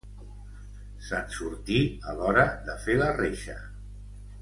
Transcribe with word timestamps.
Se'n 1.09 1.27
sortí, 1.35 1.79
a 2.13 2.17
l'hora 2.21 2.47
de 2.71 2.79
fer 2.89 2.97
la 3.05 3.11
reixa. 3.23 3.59